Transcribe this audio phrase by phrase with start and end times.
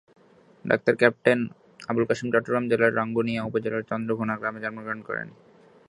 [0.65, 1.39] ডা ক্যাপ্টেন
[1.89, 5.27] আবুল কাসেম চট্টগ্রাম জেলার রাঙ্গুনিয়া উপজেলার চন্দ্রঘোনা গ্রামে জন্মগ্রহণ করেন।